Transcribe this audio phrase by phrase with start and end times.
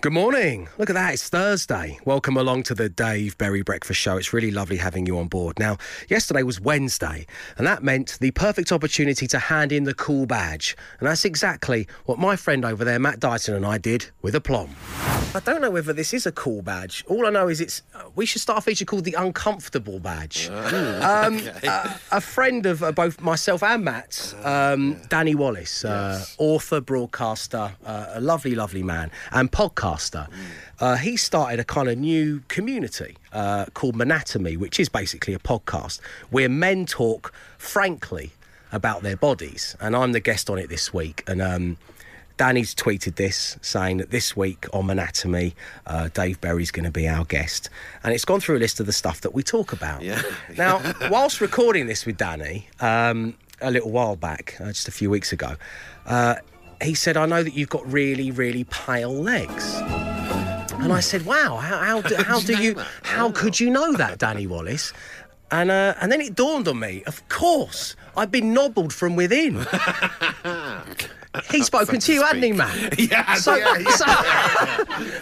[0.00, 0.68] Good morning.
[0.78, 1.14] Look at that.
[1.14, 1.98] It's Thursday.
[2.04, 4.16] Welcome along to the Dave Berry Breakfast Show.
[4.16, 5.58] It's really lovely having you on board.
[5.58, 5.76] Now,
[6.08, 10.76] yesterday was Wednesday, and that meant the perfect opportunity to hand in the cool badge.
[11.00, 14.76] And that's exactly what my friend over there, Matt Dyson, and I did with aplomb.
[15.34, 17.04] I don't know whether this is a cool badge.
[17.08, 17.82] All I know is it's.
[17.92, 20.48] Uh, we should start a feature called the Uncomfortable Badge.
[20.48, 26.80] um, uh, a friend of uh, both myself and Matt, um, Danny Wallace, uh, author,
[26.80, 29.52] broadcaster, uh, a lovely, lovely man, and
[29.88, 30.28] podcaster.
[30.80, 35.38] Uh, he started a kind of new community uh, called Monatomy, which is basically a
[35.38, 38.32] podcast where men talk frankly
[38.72, 39.76] about their bodies.
[39.80, 41.24] And I'm the guest on it this week.
[41.26, 41.78] And um,
[42.36, 45.54] Danny's tweeted this saying that this week on Monatomy,
[45.86, 47.70] uh, Dave Berry's going to be our guest.
[48.04, 50.02] And it's gone through a list of the stuff that we talk about.
[50.02, 50.22] Yeah.
[50.56, 50.80] Now,
[51.10, 55.32] whilst recording this with Danny um, a little while back, uh, just a few weeks
[55.32, 55.54] ago,
[56.06, 56.36] uh,
[56.82, 59.74] he said, I know that you've got really, really pale legs.
[60.80, 62.86] And I said, "Wow, how how do, how do you know you that?
[63.02, 64.92] how could you know that, Danny Wallace?"
[65.50, 67.02] And uh, and then it dawned on me.
[67.06, 69.66] Of course, I've been nobbled from within.
[71.50, 72.90] He's spoken to you, hadn't he, man?
[72.98, 73.90] Yeah, So, yeah, yeah.
[73.90, 74.06] so,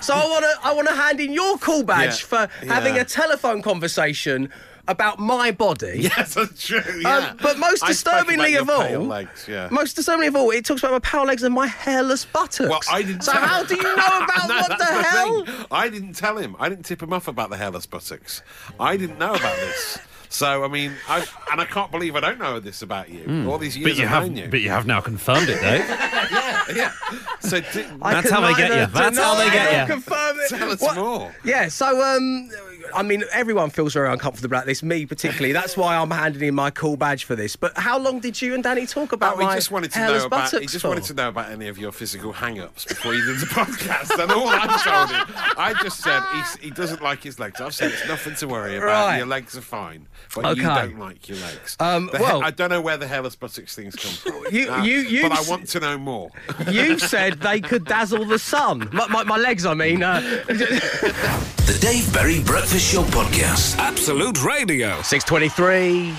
[0.00, 3.04] so I want to I want to hand in your call badge for having a
[3.04, 4.50] telephone conversation
[4.88, 6.08] about my body.
[6.16, 6.80] Yes, that's true.
[7.00, 7.16] Yeah.
[7.30, 9.68] Um, but most I disturbingly of all, legs, yeah.
[9.70, 12.60] most disturbingly of all, it talks about my pale legs and my hairless buttocks.
[12.60, 13.22] Well, I didn't.
[13.22, 15.44] So tell how do you know about No, what the that's hell?
[15.44, 15.66] thing.
[15.70, 16.56] I didn't tell him.
[16.58, 18.42] I didn't tip him off about the hairless buttocks.
[18.78, 19.98] I didn't know about this.
[20.28, 23.48] So I mean, I, and I can't believe I don't know this about you.
[23.48, 24.48] All these years But you I've have, known you.
[24.48, 25.88] but you have now confirmed it, Dave.
[25.88, 26.92] yeah, yeah.
[27.40, 28.86] So d- I That's how they get you.
[28.92, 29.94] That's how they get you.
[29.94, 30.48] Confirm it.
[30.48, 31.34] Tell us What- more.
[31.44, 32.50] Yeah, so um,
[32.94, 34.82] I mean, everyone feels very uncomfortable about this.
[34.82, 35.52] Me particularly.
[35.52, 37.56] That's why I'm handing in my cool badge for this.
[37.56, 39.98] But how long did you and Danny talk about Oh, he my just wanted to
[40.00, 40.50] know about.
[40.50, 40.88] He just for?
[40.88, 44.22] wanted to know about any of your physical hang-ups before you did the podcast.
[44.22, 47.60] And all I told him, I just said he's, he doesn't like his legs.
[47.60, 48.86] I've said it's nothing to worry about.
[48.86, 49.16] Right.
[49.18, 51.76] Your legs are fine, but you don't like your legs.
[51.80, 54.44] Um, well- I don't know where the hairless buttocks things come from.
[54.52, 56.30] You- Uh, you- you but I want to know more.
[56.70, 58.88] You said they could dazzle the sun.
[58.92, 60.02] My, my, my legs, I mean.
[60.02, 60.20] Uh,
[61.66, 63.76] The Dave Berry Breakfast Show Podcast.
[63.78, 64.90] Absolute Radio.
[64.98, 66.14] 6.23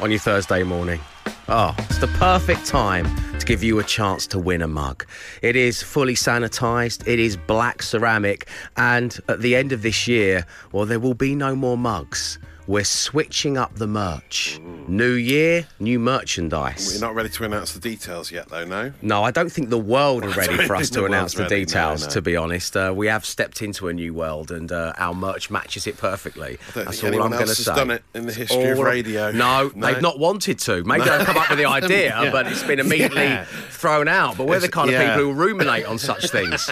[0.00, 0.98] on your Thursday morning.
[1.46, 3.06] Oh, it's the perfect time
[3.38, 5.06] to give you a chance to win a mug.
[5.40, 10.44] It is fully sanitised, it is black ceramic, and at the end of this year,
[10.72, 12.40] well, there will be no more mugs.
[12.68, 14.60] We're switching up the merch.
[14.86, 16.92] New year, new merchandise.
[16.94, 18.92] We're not ready to announce the details yet, though, no?
[19.02, 21.64] No, I don't think the world are ready for us to the announce the ready,
[21.64, 22.10] details, no.
[22.10, 22.76] to be honest.
[22.76, 26.58] Uh, we have stepped into a new world and uh, our merch matches it perfectly.
[26.74, 27.74] That's all I'm going to say.
[27.74, 29.32] done it in the history of radio.
[29.32, 29.86] No, No.
[29.92, 30.84] they've not wanted to.
[30.84, 32.30] Maybe they've come up with the idea, Yeah.
[32.30, 33.44] but it's been immediately Yeah.
[33.70, 34.36] thrown out.
[34.36, 35.16] But we're the It's- kind of yeah.
[35.16, 36.70] people who ruminate on such things.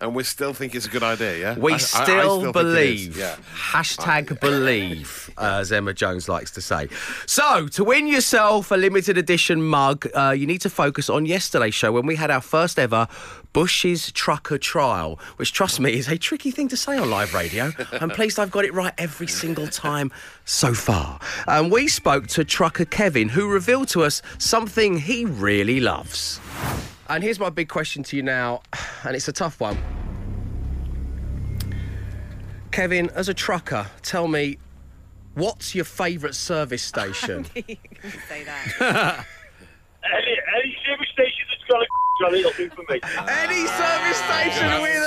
[0.00, 1.58] And we still think it's a good idea, yeah?
[1.58, 5.17] We I- I- I still, it is, believe.
[5.18, 6.88] Hashtag as Emma Jones likes to say.
[7.26, 11.74] So, to win yourself a limited edition mug, uh, you need to focus on yesterday's
[11.74, 13.08] show when we had our first ever
[13.52, 17.72] Bush's Trucker Trial, which, trust me, is a tricky thing to say on live radio.
[17.92, 20.12] I'm pleased I've got it right every single time
[20.44, 21.18] so far.
[21.46, 26.40] And we spoke to Trucker Kevin, who revealed to us something he really loves.
[27.08, 28.60] And here's my big question to you now,
[29.04, 29.78] and it's a tough one.
[32.70, 34.58] Kevin, as a trucker, tell me,
[35.38, 37.44] what's your favourite service station?
[37.46, 39.26] say that.
[40.04, 41.86] Any, any service station that's got a
[42.26, 43.00] on it will do for me.
[43.28, 45.04] Any service station Yeah, with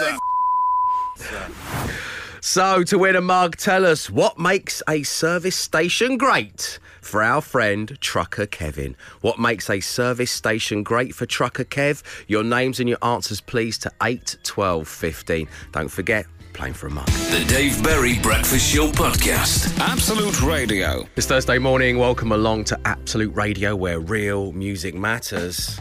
[1.18, 1.92] so- a.
[2.44, 7.40] So, to win a mug, tell us what makes a service station great for our
[7.40, 8.96] friend Trucker Kevin.
[9.22, 12.02] What makes a service station great for Trucker Kev?
[12.28, 15.48] Your names and your answers, please, to 8 12 15.
[15.72, 17.08] Don't forget, playing for a mug.
[17.08, 19.78] The Dave Berry Breakfast Show Podcast.
[19.80, 21.08] Absolute Radio.
[21.16, 21.98] It's Thursday morning.
[21.98, 25.80] Welcome along to Absolute Radio, where real music matters.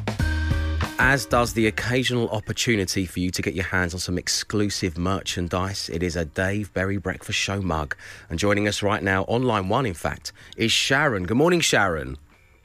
[0.98, 5.88] As does the occasional opportunity for you to get your hands on some exclusive merchandise.
[5.88, 7.96] It is a Dave Berry Breakfast Show mug.
[8.28, 11.24] And joining us right now, on line one, in fact, is Sharon.
[11.24, 12.18] Good morning, Sharon.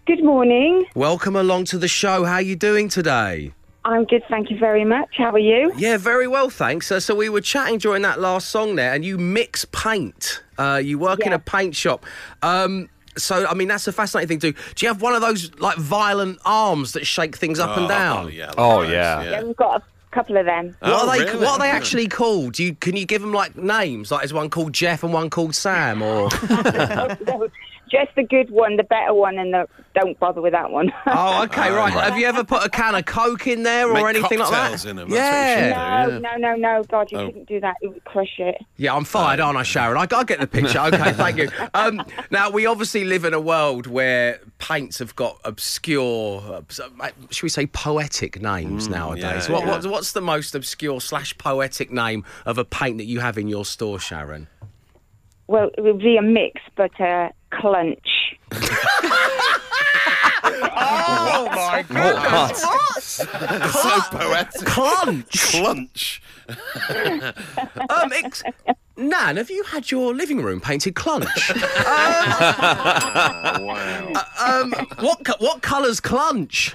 [0.05, 0.85] Good morning.
[0.95, 2.25] Welcome along to the show.
[2.25, 3.53] How are you doing today?
[3.85, 5.09] I'm good, thank you very much.
[5.17, 5.71] How are you?
[5.77, 6.91] Yeah, very well, thanks.
[6.91, 10.41] Uh, so we were chatting during that last song there, and you mix paint.
[10.57, 12.03] Uh, you work in a paint shop.
[12.41, 14.57] Um, so, I mean, that's a fascinating thing to do.
[14.73, 18.25] Do you have one of those like violent arms that shake things up and down?
[18.25, 18.51] Oh, yeah.
[18.57, 19.21] Oh, nice, yeah.
[19.23, 19.83] Yeah, we've got a
[20.15, 20.75] couple of them.
[20.79, 21.23] What Oh, are they?
[21.25, 21.37] really?
[21.45, 22.53] What are they actually called?
[22.53, 24.11] Do you can you give them like names?
[24.11, 27.47] Like is one called Jeff and one called Sam, or no,
[27.89, 30.91] just the good one, the better one, and the don't bother with that one.
[31.07, 31.93] Oh, okay, right.
[31.93, 34.69] Have you ever put a can of Coke in there or Make anything like that?
[34.71, 36.05] cocktails in 'em, that's what you should yeah.
[36.07, 36.19] do.
[36.19, 37.25] no, no, no, no, God, you Oh.
[37.27, 37.75] shouldn't do that.
[37.81, 38.55] It would crush it.
[38.75, 39.97] Yeah, I'm fired, aren't I, Sharon?
[39.97, 40.79] I, I get the picture.
[40.85, 41.49] Okay, thank you.
[41.73, 46.61] Um, now, we obviously live in a world where paints have got obscure, uh,
[46.99, 49.47] uh, should we say poetic names nowadays.
[49.47, 49.71] yeah, what, yeah.
[49.71, 53.47] What, what's the most obscure slash poetic name of a paint that you have in
[53.47, 54.47] your store, Sharon?
[55.47, 57.97] Well, it would be a mix, but uh, clunch.
[60.47, 62.57] Oh, my What?
[63.03, 63.27] so
[64.11, 64.61] poetic.
[64.67, 66.21] Clunch!
[66.47, 67.89] Clunch.
[67.89, 68.43] um, ex-
[68.97, 71.27] Nan, have you had your living room painted clunch?
[71.85, 74.13] Oh, wow.
[74.39, 76.73] um, what co- what colour's clunch?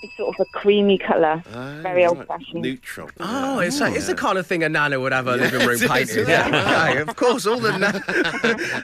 [0.00, 1.42] It's sort of a creamy colour,
[1.82, 2.62] very old-fashioned.
[2.62, 3.10] Neutral.
[3.18, 5.82] Oh, it's, it's the kind of thing a nana would have her living room it
[5.82, 6.28] is, painted.
[6.28, 6.48] yeah.
[6.48, 7.46] Yeah, okay, of course.
[7.46, 8.00] All the na-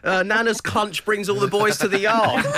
[0.18, 2.44] uh, nana's clunch brings all the boys to the yard.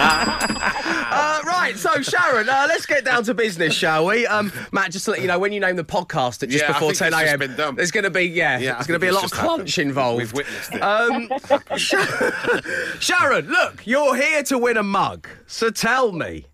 [0.00, 4.26] uh, right, so Sharon, uh, let's get down to business, shall we?
[4.26, 6.72] Um, Matt, just to let you know, when you name the podcast at just Yeah,
[6.72, 9.08] before think 10 it's a.m., there's going to be yeah, Yeah, there's going to be
[9.08, 9.78] a lot of just clunch happened.
[9.78, 10.18] involved.
[10.18, 10.80] We've witnessed it.
[10.82, 11.28] Um,
[11.76, 12.32] Sharon,
[13.00, 15.28] Sharon, look, you're here to win a mug.
[15.46, 16.46] So tell me.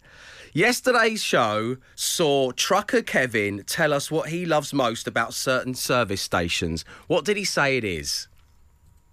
[0.56, 6.84] Yesterday's show saw Trucker Kevin tell us what he loves most about certain service stations.
[7.08, 8.28] What did he say it is?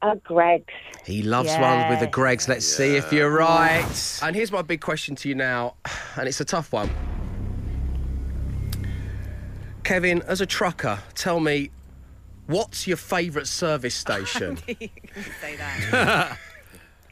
[0.03, 0.71] Uh, Greggs.
[1.03, 2.47] He loves one with the Greggs.
[2.47, 4.19] Let's see if you're right.
[4.21, 5.73] And here's my big question to you now,
[6.15, 6.91] and it's a tough one.
[9.83, 11.71] Kevin, as a trucker, tell me,
[12.45, 14.59] what's your favourite service station?
[14.67, 16.37] You can say that.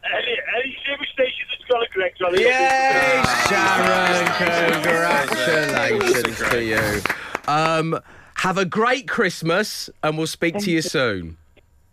[0.01, 1.38] Any, any service station that's
[1.69, 2.33] got a Greggs on.
[2.33, 4.25] Yay, Sharon!
[4.73, 7.01] Congratulations to you.
[7.47, 7.99] Um,
[8.35, 11.37] have a great Christmas, and we'll speak to you soon.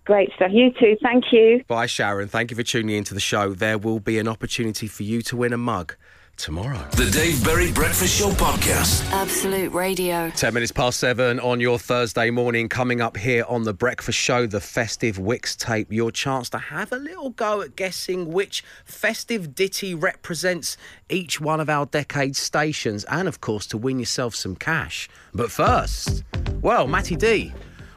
[0.05, 0.50] Great stuff.
[0.52, 0.96] You too.
[1.02, 1.64] Thank you.
[1.67, 2.28] Bye, Sharon.
[2.28, 3.52] Thank you for tuning into the show.
[3.55, 5.96] There will be an opportunity for you to win a mug
[6.37, 6.79] tomorrow.
[6.93, 9.11] The Dave Berry Breakfast Show Podcast.
[9.12, 10.31] Absolute Radio.
[10.31, 12.69] 10 minutes past seven on your Thursday morning.
[12.69, 15.93] Coming up here on The Breakfast Show, the festive Wickes tape.
[15.93, 20.77] Your chance to have a little go at guessing which festive ditty represents
[21.09, 23.05] each one of our decade stations.
[23.05, 25.09] And, of course, to win yourself some cash.
[25.35, 26.25] But first,
[26.62, 27.53] well, Matty D,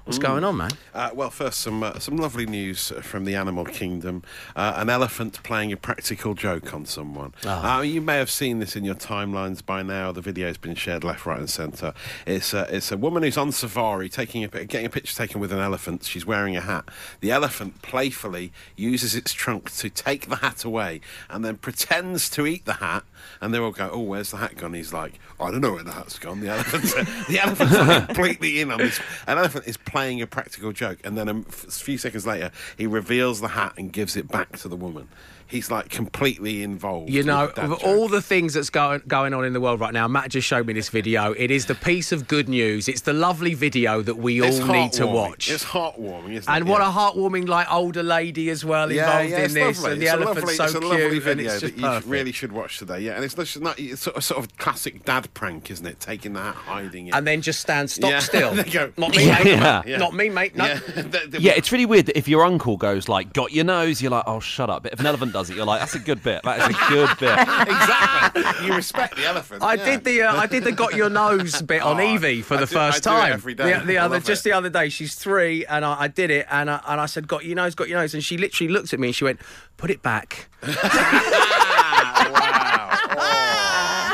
[0.09, 0.71] what's going on, man?
[0.91, 4.23] Uh, well, first, some uh, some lovely news from the animal kingdom.
[4.55, 7.31] Uh, an elephant playing a practical joke on someone.
[7.45, 10.11] Uh, you may have seen this in your timelines by now.
[10.11, 11.93] The video's been shared left, right, and centre.
[12.25, 15.53] It's a, it's a woman who's on safari, taking a getting a picture taken with
[15.53, 16.03] an elephant.
[16.05, 16.89] She's wearing a hat.
[17.19, 22.47] The elephant playfully uses its trunk to take the hat away, and then pretends to
[22.47, 23.03] eat the hat.
[23.41, 25.83] And they all go, "Oh, where's the hat gone?" He's like, "I don't know where
[25.83, 26.95] the hat's gone." The elephant's
[27.27, 28.99] the elephant's completely in on this.
[29.27, 33.41] An elephant is playing a practical joke, and then a few seconds later, he reveals
[33.41, 35.09] the hat and gives it back to the woman.
[35.49, 37.09] He's like completely involved.
[37.09, 37.83] You know, of joke.
[37.83, 40.67] all the things that's going going on in the world right now, Matt just showed
[40.67, 41.31] me this video.
[41.33, 42.87] It is the piece of good news.
[42.87, 45.49] It's the lovely video that we It's all need to watch.
[45.49, 46.61] It's heartwarming, isn't And it?
[46.61, 46.89] And what Yeah.
[46.89, 49.91] a heartwarming, like older lady as well involved in this, lovely.
[49.93, 51.75] and the it's elephant's a lovely, so it's a cute, lovely and video it's that
[51.77, 52.07] you perfect.
[52.07, 52.99] really should watch today.
[52.99, 55.99] Yeah, and it's just not it's sort of, sort of classic dad prank, isn't it?
[55.99, 58.19] Taking that, hiding it, And then just stand stock Yeah.
[58.19, 58.53] still.
[58.59, 58.91] There go.
[58.97, 59.47] Not me, Yeah, mate.
[59.47, 59.81] yeah.
[59.85, 59.97] Yeah.
[59.97, 60.55] Not me, mate.
[60.55, 60.65] No.
[60.65, 63.65] yeah, the- the- Yeah, it's really weird that if your uncle goes like, "Got your
[63.65, 65.95] nose," you're like, "Oh, shut up." But if an elephant does it, you're like, "That's
[65.95, 66.43] a good bit.
[66.43, 67.39] That is a good bit."
[67.73, 68.67] exactly.
[68.67, 69.63] You respect the elephant.
[69.63, 69.85] I yeah.
[69.85, 72.61] did the uh, I did the got your nose bit on Oh, Evie for I
[72.61, 73.33] the do- I first do it time.
[73.33, 73.79] every day.
[73.79, 74.49] The, the other just it.
[74.49, 77.27] the other day, she's three, and I, I did it, and I, and I said,
[77.27, 79.39] "Got your nose, got your nose," and she literally looked at me and she went,
[79.77, 80.49] "Put it back."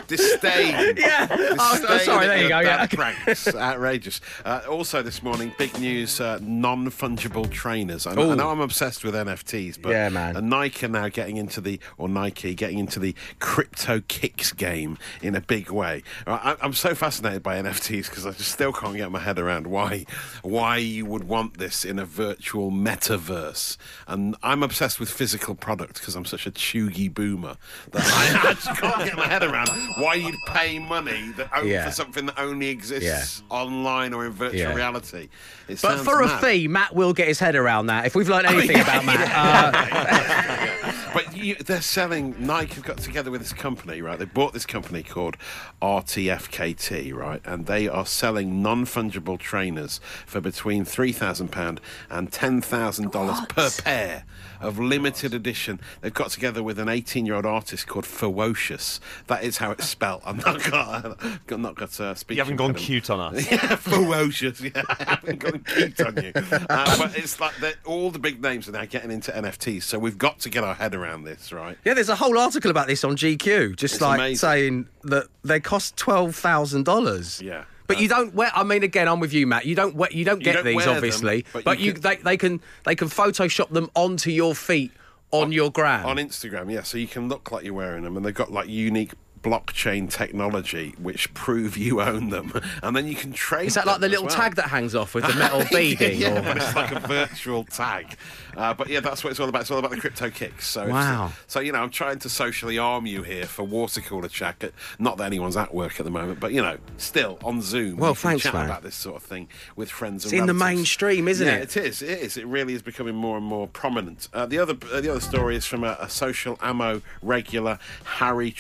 [0.08, 0.96] Disdain.
[1.06, 1.28] Yeah.
[1.60, 2.28] Oh, sorry.
[2.28, 2.60] There you go.
[2.60, 2.86] Yeah.
[2.88, 3.54] pranks.
[3.54, 4.22] Outrageous.
[4.44, 8.08] Uh, also, this morning, big news: uh, non-fungible trainers.
[8.08, 10.36] I know, I know I'm obsessed with NFTs, but Yeah, man.
[10.38, 14.98] uh, Nike are now getting into the or Nike getting into the crypto kicks game
[15.22, 16.04] in a big way.
[16.28, 19.68] I, I'm so fascinated by NFTs because I just still can't get my head around
[19.68, 20.06] why
[20.42, 23.78] why you would want this in a virtual metaverse.
[24.08, 27.58] And I'm obsessed with physical product because I'm such a chuggy boomer
[27.92, 31.86] that I, I just can't get my head around why you'd pay money that Yeah.
[31.86, 34.74] for something that only exists online or in virtual Yeah.
[34.76, 35.30] reality.
[35.68, 38.06] It But for a fee, Matt will get his head around that.
[38.06, 42.36] If we've learned anything about Matt, uh, But you, they're selling.
[42.46, 44.20] Nike have got together with this company, right?
[44.20, 45.38] They bought this company called
[45.82, 47.42] RTFKT, right?
[47.46, 53.40] And they are selling non-fungible trainers for between three thousand pound and ten thousand dollars
[53.48, 54.26] per pair
[54.60, 55.80] of limited edition.
[56.02, 59.00] They've got together with an eighteen-year-old artist called Fewocious.
[59.28, 60.22] That is how it's spelt.
[60.26, 62.36] I'm not got, got not got uh, speech.
[62.38, 63.50] You haven't gone cute on us.
[63.56, 64.60] Yeah, ferocious.
[64.60, 66.32] Yeah, I haven't gone cute on you.
[66.36, 69.98] Uh, but it's like that all the big names are now getting into NFTs, so
[69.98, 71.78] we've got to get our head around around this, right?
[71.86, 74.38] Yeah, there's a whole article about this on GQ, just It's like amazing.
[74.38, 77.42] saying that they cost twelve thousand dollars.
[77.42, 77.66] Yeah.
[77.88, 78.52] But you don't wear.
[78.54, 79.66] I mean, again, I'm with you, Matt.
[79.66, 80.10] You don't wear.
[80.12, 81.46] You don't get don't these, wear them, obviously.
[81.54, 84.92] but but you you, can- they, they can they can Photoshop them onto your feet
[85.32, 86.06] on your gram.
[86.06, 88.68] On Instagram, yeah, so you can look like you're wearing them, and they've got like
[88.70, 89.14] unique
[89.46, 92.52] blockchain technology which prove you own them,
[92.84, 93.68] and then you can trade.
[93.68, 94.36] Is that like the little well.
[94.36, 96.20] tag that hangs off with the metal beading?
[96.20, 96.58] yeah, or...
[96.58, 98.18] it's like a virtual tag.
[98.58, 99.62] Uh, but yeah, that's what it's all about.
[99.62, 100.68] It's all about the crypto kicks.
[100.68, 101.34] So, Wow.
[101.46, 104.56] so you know, I'm trying to socially arm you here for water cooler chat.
[104.98, 107.98] Not that anyone's at work at the moment, but you know, still on Zoom.
[107.98, 108.66] Well, thanks, chat man.
[108.66, 110.24] about this sort of thing with friends.
[110.24, 111.78] It's in the mainstream, isn't yeah, it?
[111.78, 112.02] it is.
[112.02, 112.38] It is.
[112.38, 114.30] It really is becoming more and more prominent.
[114.34, 118.52] Uh, the other, uh, the other story is from a, a social ammo regular, Harry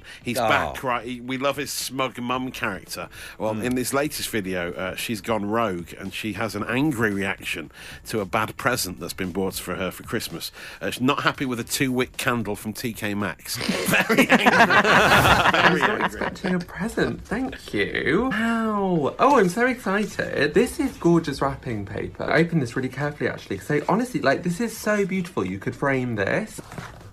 [0.00, 0.02] Trevaldwyn.
[0.24, 0.48] He's Oh.
[0.48, 1.04] back, right?
[1.04, 3.08] He, we love his smug mum character.
[3.38, 7.70] Well, in this latest video, uh, she's gone rogue and she has an angry reaction
[8.06, 10.52] to a bad present that's been bought for her for Christmas.
[10.80, 13.56] Uh, she's not happy with a two-wick candle from TK Maxx.
[13.86, 14.46] Very angry.
[14.46, 16.06] I Very was not angry.
[16.06, 17.24] expecting a present.
[17.24, 18.28] Thank you.
[18.32, 19.14] Wow.
[19.18, 20.54] Oh, I'm so excited.
[20.54, 22.24] This is gorgeous wrapping paper.
[22.24, 23.58] I opened this really carefully, actually.
[23.58, 25.44] So honestly, like this is so beautiful.
[25.46, 26.60] You could frame this.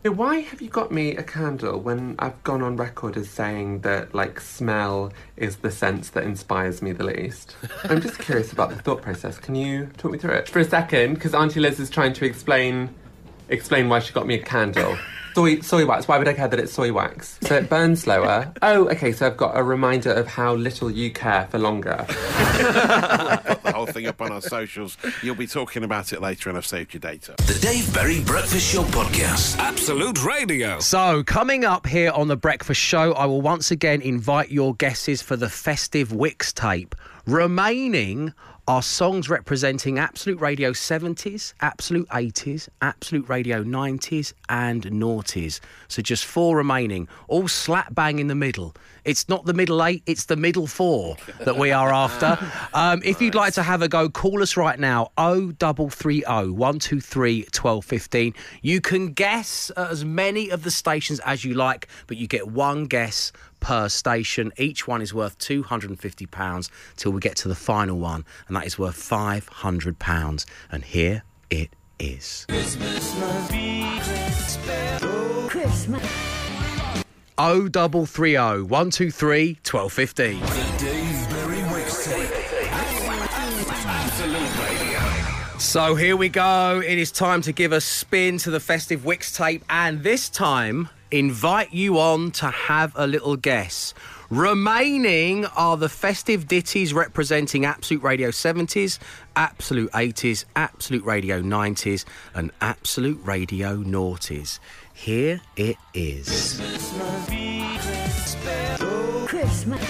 [0.03, 4.13] Why have you got me a candle when I've gone on record as saying that
[4.13, 7.55] like smell is the sense that inspires me the least?
[7.85, 9.37] I'm just curious about the thought process.
[9.37, 11.13] Can you talk me through it for a second?
[11.13, 12.93] Because Auntie Liz is trying to explain
[13.49, 14.97] explain why she got me a candle.
[15.35, 16.07] Soy, soy wax.
[16.07, 17.39] Why would I care that it's soy wax?
[17.41, 18.53] So it burns slower.
[18.61, 19.11] Oh, okay.
[19.11, 22.05] So I've got a reminder of how little you care for longer.
[22.07, 24.95] Put the whole thing up on our socials.
[25.23, 27.33] You'll be talking about it later, and I've saved your data.
[27.37, 29.57] The Dave Berry Breakfast Show Podcast.
[29.57, 30.79] Absolute Radio.
[30.79, 35.23] So, coming up here on The Breakfast Show, I will once again invite your guesses
[35.23, 36.93] for the festive Wickes tape.
[37.25, 38.33] Remaining
[38.67, 45.59] are songs representing Absolute Radio 70s, Absolute 80s, Absolute Radio 90s, and noughties.
[45.89, 48.73] So, just four remaining, all slap bang in the middle.
[49.03, 52.37] It's not the middle eight, it's the middle four that we are after.
[52.73, 58.33] Um, if you'd like to have a go, call us right now 0330 123 1215.
[58.61, 62.85] You can guess as many of the stations as you like, but you get one
[62.85, 63.31] guess
[63.63, 64.51] per station.
[64.57, 68.77] Each one is worth £250 till we get to the final one, and that is
[68.77, 70.45] worth £500.
[70.69, 72.45] And here it is.
[77.35, 80.39] O oh double three O one two three twelve fifteen.
[80.39, 82.29] The Dave Berry Wickes Tape.
[83.85, 85.57] Absolute Radio.
[85.57, 86.79] So here we go.
[86.85, 90.89] It is time to give a spin to the festive Wickes tape, and this time
[91.13, 93.93] invite you on to have a little guess.
[94.31, 98.97] Remaining are the festive ditties representing Absolute Radio 70s,
[99.35, 102.03] Absolute 80s, Absolute Radio 90s,
[102.33, 104.57] and Absolute Radio noughties.
[104.91, 106.59] Here it is.
[109.27, 109.85] Christmas.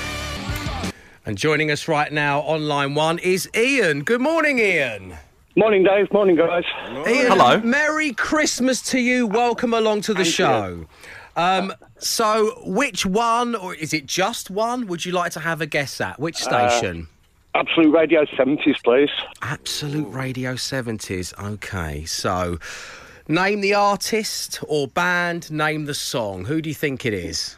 [1.26, 4.04] And joining us right now on line one is Ian.
[4.04, 5.16] Good morning, Ian.
[5.56, 6.12] Morning, Dave.
[6.12, 6.64] Morning, guys.
[6.90, 7.60] Ian, Hello.
[7.60, 9.28] Merry Christmas to you.
[9.28, 10.88] Welcome along to the show.
[11.36, 14.88] Um, so, which one, or is it just one?
[14.88, 17.08] Would you like to have a guess at which station?
[17.54, 19.12] Absolute Radio 70s, please.
[19.44, 21.40] Absolute Radio 70s.
[21.54, 22.58] Okay, so
[23.28, 26.46] name the artist or band, name the song.
[26.46, 27.58] Who do you think it is?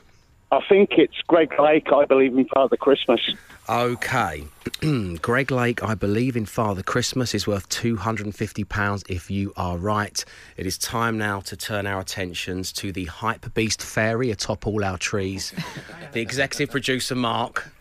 [0.51, 3.21] I think it's Greg Lake, I believe in Father Christmas.
[3.67, 4.43] Okay.
[5.21, 10.23] Greg Lake, I believe in Father Christmas, is worth £250 if you are right.
[10.55, 14.83] It is time now to turn our attentions to the hype beast fairy atop all
[14.83, 15.51] our trees.
[16.11, 17.71] the executive producer, Mark.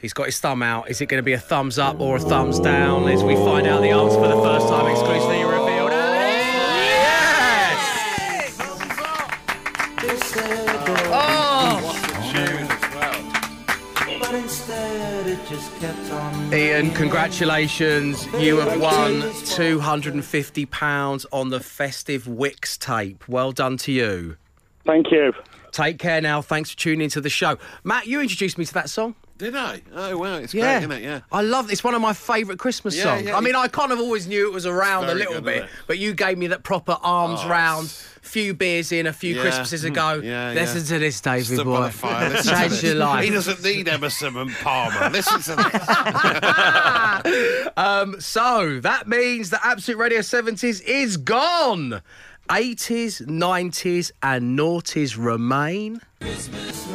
[0.00, 0.88] He's got his thumb out.
[0.88, 3.66] Is it going to be a thumbs up or a thumbs down as we find
[3.66, 5.37] out the answer for the first time exclusively
[16.58, 18.26] Ian, congratulations.
[18.34, 23.28] You have won £250 on the festive Wickes tape.
[23.28, 24.36] Well done to you.
[24.84, 25.32] Thank you.
[25.70, 26.42] Take care now.
[26.42, 27.58] Thanks for tuning into the show.
[27.84, 29.14] Matt, you introduced me to that song.
[29.38, 29.80] Did I?
[29.94, 30.62] Oh wow, it's yeah.
[30.62, 31.02] great, isn't it?
[31.02, 31.20] Yeah.
[31.30, 33.26] I love it's one of my favourite Christmas yeah, songs.
[33.26, 35.68] Yeah, I mean, I kind of always knew it was around a little good, bit,
[35.86, 38.02] but you gave me that proper arms oh, round, it's...
[38.20, 39.92] few beers in, a few Christmases hmm.
[39.92, 40.20] ago.
[40.24, 41.88] Yeah, Listen to this, David Stood boy.
[42.42, 43.24] Change your life.
[43.24, 45.08] He doesn't need Emerson and Palmer.
[45.10, 45.88] Listen to this.
[47.76, 52.02] um, so that means that Absolute Radio Seventies is gone.
[52.48, 56.00] 80s, 90s, and noughties remain.
[56.20, 56.88] Christmas,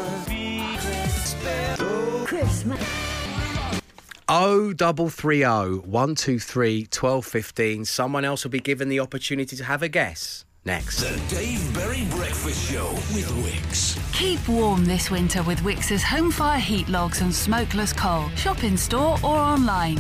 [4.28, 7.86] 0330 123 1215.
[7.86, 11.02] Someone else will be given the opportunity to have a guess next.
[11.02, 14.14] The Dave Berry Breakfast Show with Wickes.
[14.14, 18.30] Keep warm this winter with Wickes's home fire heat logs and smokeless coal.
[18.36, 20.00] Shop in store or online.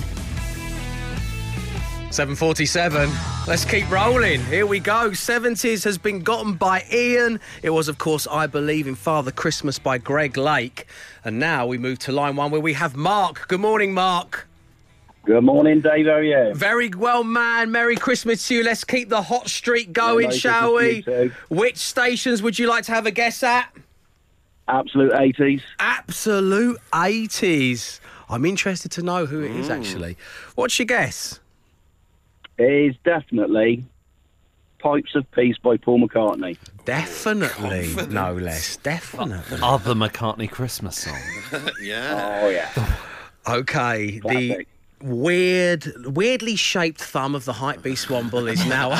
[2.14, 3.10] 747.
[3.48, 4.40] Let's keep rolling.
[4.46, 5.10] Here we go.
[5.10, 7.40] 70s has been gotten by Ian.
[7.64, 10.86] It was, of course, I Believe in Father Christmas by Greg Lake.
[11.26, 13.48] And now we move to line one where we have Mark.
[13.48, 14.48] Good morning, Mark.
[15.26, 16.06] Good morning, Dave.
[16.06, 16.54] How are you?
[16.54, 17.72] Very well, man.
[17.72, 18.64] Merry Christmas to you.
[18.64, 21.02] Let's keep the hot streak going, shall we?
[21.02, 21.36] to you too.
[21.50, 23.74] Which stations would you like to have a guess at?
[24.68, 25.64] Absolute 80s.
[25.80, 28.00] Absolute 80s.
[28.30, 29.80] I'm interested to know who it is, mm.
[29.80, 30.18] actually.
[30.54, 31.40] What's your guess?
[32.58, 33.84] Is definitely
[34.84, 36.58] Pipes of Peace by Paul McCartney.
[36.86, 38.78] Definitely, no less.
[38.78, 39.60] Definitely.
[39.64, 41.18] Other McCartney Christmas song.
[41.82, 42.42] Yeah.
[42.44, 42.96] Oh, yeah.
[43.48, 44.66] Okay, the
[45.02, 49.00] weird, weirdly shaped thumb of the hype beast Womble is now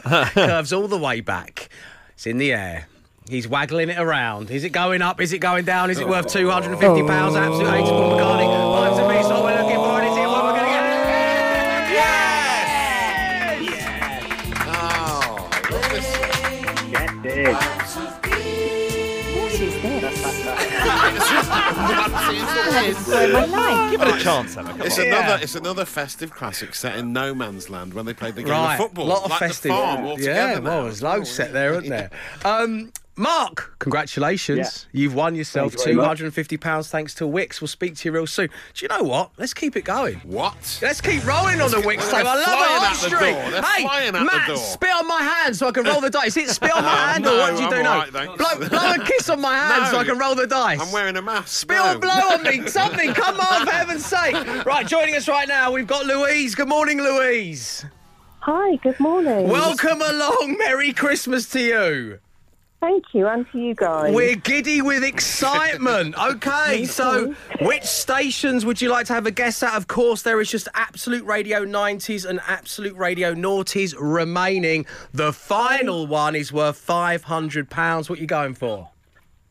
[0.32, 1.68] curves all the way back.
[2.14, 2.88] It's in the air.
[3.28, 4.50] He's waggling it around.
[4.50, 5.20] Is it going up?
[5.20, 5.90] Is it going down?
[5.90, 6.40] Is it worth oh.
[6.40, 7.36] two hundred and fifty pounds?
[7.36, 8.46] Absolute eight Paul McCartney.
[8.46, 8.87] Oh.
[22.82, 24.70] Give it a chance, Emma.
[24.70, 25.06] Come It's on.
[25.06, 28.52] another, it's another festive classic set in no man's land when they played the game
[28.52, 29.06] Right, of football.
[29.06, 29.70] lot of like festive.
[29.70, 30.82] The farm all yeah, together well, now.
[30.84, 32.10] there's loads set there, there, isn't there?
[32.44, 34.86] Um, Mark, congratulations.
[34.92, 37.60] You've won yourself you £250 thanks to Wickes.
[37.60, 38.48] We'll speak to you real soon.
[38.74, 39.30] Do you know what?
[39.36, 40.18] Let's keep it going.
[40.20, 40.78] What?
[40.80, 42.24] Let's keep rolling on the Wickes they're.
[42.24, 43.62] I love flying a hot out the door.
[43.72, 44.56] Hey, flying out the Matt, door.
[44.56, 46.36] spit on my hand so I can roll the dice.
[46.36, 47.98] Is it spit on my hand no, or what do you I'm do all now?
[47.98, 49.90] right, blow, blow a kiss on my hand No.
[49.90, 50.80] so I can roll the dice.
[50.80, 51.48] I'm wearing a mask.
[51.48, 51.96] Spit no.
[51.96, 53.12] or blow on me, something.
[53.14, 54.34] Come on, for heaven's sake.
[54.64, 56.54] Right, joining us right now, we've got Louise.
[56.54, 57.84] Good morning, Louise.
[58.42, 59.48] Hi, good morning.
[59.48, 60.56] Welcome along.
[60.58, 62.18] Merry Christmas to you.
[62.80, 64.14] Thank you, and to you guys.
[64.14, 66.14] We're giddy with excitement.
[66.28, 69.74] Okay, so which stations would you like to have a guess at?
[69.74, 74.86] Of course, there is just Absolute Radio 90s and Absolute Radio Noughties remaining.
[75.12, 78.08] The final one is worth £500.
[78.10, 78.88] What are you going for?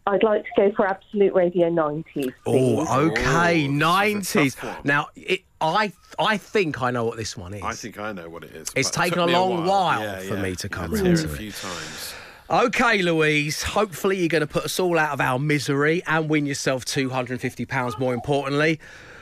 [0.05, 2.05] I'd like to go for Absolute Radio 90s.
[2.13, 2.31] please.
[2.45, 4.85] Oh, okay, Oh, this is a 90s.
[4.85, 7.61] Now, it, I I think I know what this one is.
[7.63, 8.69] I think I know what it is.
[8.75, 10.41] It's but it taken took a me long while Yeah, for yeah.
[10.41, 11.37] me to come Had hear round it to a it.
[11.37, 12.13] few times.
[12.49, 13.61] Okay, Louise.
[13.61, 17.99] Hopefully, you're going to put us all out of our misery and win yourself £250
[17.99, 18.79] more importantly.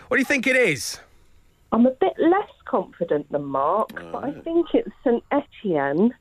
[0.08, 1.00] What do you think it is?
[1.72, 4.42] I'm a bit less confident than Mark, but I oh.
[4.44, 6.14] think it's St Etienne,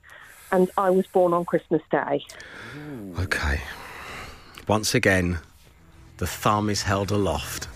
[0.51, 2.25] and I was born on Christmas Day.
[3.19, 3.61] Okay.
[4.67, 5.41] Once again,
[6.17, 7.69] the thumb is held aloft.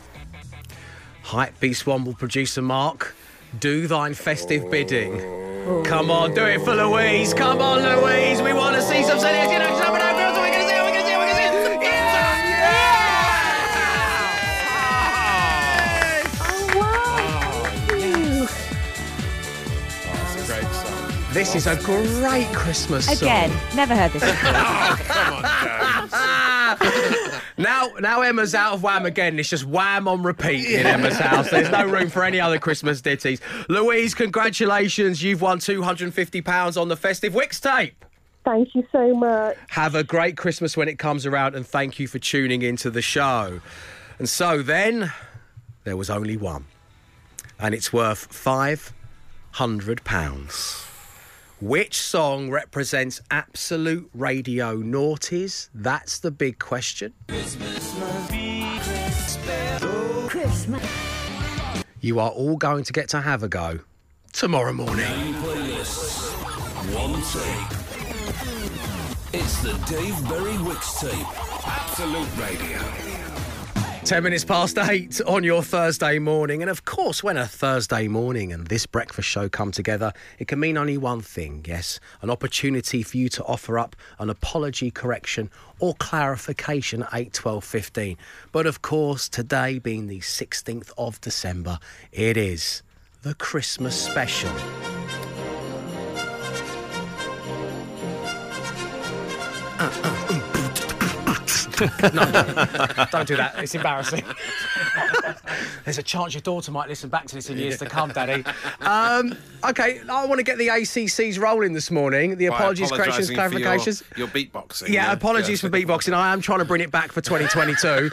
[1.22, 3.14] Hype Beast One will producer Mark.
[3.56, 4.70] Do thine festive oh.
[4.70, 5.18] bidding.
[5.84, 7.32] Come on, do it for Louise.
[7.32, 8.42] Come on, Louise.
[8.42, 9.34] We want to see some St.
[9.34, 9.82] Etienne action.
[9.82, 10.36] Up and down, girls.
[10.36, 10.82] We're going to see it.
[10.82, 11.18] We're going to see it.
[11.18, 11.88] We're going to see it.
[11.88, 11.98] Yeah!
[16.40, 17.64] Oh, wow!
[17.88, 18.46] Thank you.
[20.46, 21.32] Great song.
[21.32, 23.16] This is a great Christmas song.
[23.16, 24.52] Again, never heard this before.
[24.54, 25.42] Oh, come on,
[26.10, 26.47] Jones.
[27.56, 29.38] Now, now Emma's out of Wham again.
[29.38, 31.50] It's just Wham on repeat in Emma's house.
[31.50, 33.40] There's no room for any other Christmas ditties.
[33.68, 35.22] Louise, congratulations.
[35.22, 38.04] You've won £250 on the festive Wickes tape.
[38.44, 39.56] Thank you so much.
[39.68, 43.02] Have a great Christmas when it comes around, and thank you for tuning into the
[43.02, 43.60] show.
[44.18, 45.12] And so then,
[45.84, 46.66] there was only one,
[47.58, 50.87] and it's worth £500.
[51.60, 55.70] Which song represents absolute radio naughties?
[55.74, 57.14] That's the big question.
[62.00, 63.80] You are all going to get to have a go
[64.32, 65.04] tomorrow morning.
[66.94, 67.14] One.
[69.32, 71.66] It's the Dave Berry Wickes tape.
[71.66, 73.17] Absolute Radio.
[74.08, 76.62] 10 minutes past eight on your Thursday morning.
[76.62, 80.58] And of course, when a Thursday morning and this breakfast show come together, it can
[80.58, 85.50] mean only one thing yes, an opportunity for you to offer up an apology, correction,
[85.78, 88.16] or clarification at 8, 12, 15.
[88.50, 91.78] But of course, today being the 16th of December,
[92.10, 92.82] it is
[93.20, 94.54] the Christmas special.
[101.80, 101.88] No,
[102.32, 103.54] don't, don't do that.
[103.58, 104.24] It's embarrassing.
[105.84, 108.44] There's a chance your daughter might listen back to this in years to come, Daddy.
[108.80, 109.34] Um,
[109.68, 112.36] okay, I want to get the ACCs rolling this morning.
[112.36, 114.02] The apologies, corrections, clarifications.
[114.16, 114.88] Your, your beatboxing.
[114.88, 115.60] Yeah, apologies Yes.
[115.60, 116.12] for beatboxing.
[116.12, 118.10] I am trying to bring it back for 2022.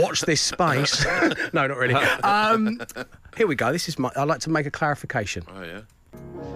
[0.00, 1.04] Watch this space.
[1.52, 1.94] no, not really.
[1.94, 2.80] Um,
[3.36, 3.72] here we go.
[3.72, 4.10] This is my.
[4.16, 5.44] I'd like to make a clarification.
[5.54, 5.80] Oh, yeah.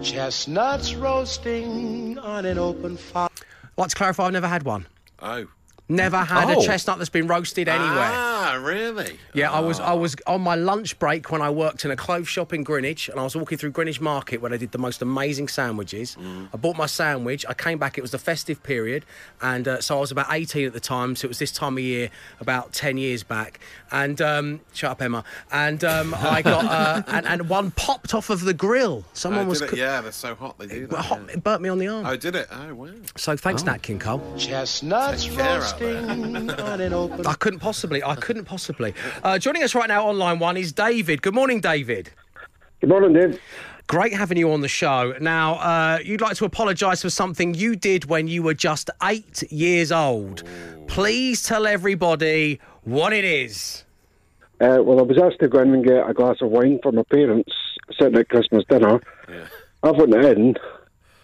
[0.01, 3.29] Chestnuts roasting on an open fire.
[3.63, 4.87] I'd like to clarify, I've never had one.
[5.19, 5.45] Oh.
[5.89, 6.59] Never had Oh.
[6.61, 8.11] a chestnut that's been roasted anywhere.
[8.11, 9.17] Ah, really?
[9.33, 12.27] Yeah, I was I was on my lunch break when I worked in a clothes
[12.27, 15.01] shop in Greenwich, and I was walking through Greenwich Market where they did the most
[15.01, 16.17] amazing sandwiches.
[16.53, 17.45] I bought my sandwich.
[17.47, 17.97] I came back.
[17.97, 19.05] It was the festive period,
[19.41, 21.15] and uh, so I was about 18 at the time.
[21.15, 22.09] So it was this time of year,
[22.41, 23.59] about 10 years back.
[23.89, 25.23] And um, shut up, Emma.
[25.53, 29.05] And um, I got uh, and, and one popped off of the grill.
[29.13, 29.69] Someone Oh, was did it?
[29.69, 30.97] cook- Yeah, they're so hot they do that.
[30.97, 31.33] hot, yeah.
[31.35, 32.05] it burnt me on the arm.
[32.05, 32.47] Oh, did it?
[32.51, 32.89] Oh, wow.
[33.15, 34.21] So thanks, Nat King Cole.
[34.37, 35.25] Chestnuts
[35.77, 37.27] Take care out there.
[37.27, 38.03] I couldn't possibly.
[38.03, 38.93] I couldn't possibly.
[39.23, 41.21] Uh, joining us right now on line one is David.
[41.21, 42.09] Good morning, David.
[42.81, 43.39] Good morning, Dave.
[43.87, 45.13] Great having you on the show.
[45.21, 49.43] Now, uh, you'd like to apologise for something you did when you were just eight
[49.51, 50.43] years old.
[50.87, 53.85] Please tell everybody what it is.
[54.59, 56.91] Uh, well, I was asked to go in and get a glass of wine for
[56.91, 57.53] my parents
[57.97, 58.99] sitting at Christmas dinner.
[59.83, 60.55] I went in,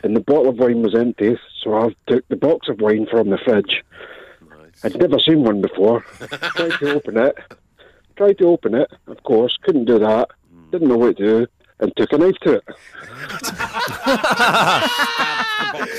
[0.03, 3.29] and the bottle of wine was empty, so I took the box of wine from
[3.31, 3.83] the fridge.
[4.84, 6.02] I'd never seen one before.
[6.02, 7.38] Tried to open it.
[8.15, 9.58] Tried to open it, of course.
[9.63, 10.30] Couldn't do that.
[10.72, 11.48] Didn't know what to do,
[11.84, 12.63] and took a knife to it.